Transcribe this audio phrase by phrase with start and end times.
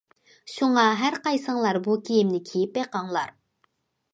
[0.53, 3.37] شۇڭا ھەر قايسىڭلار بۇ كىيىمنى كىيىپ بېقىڭلار.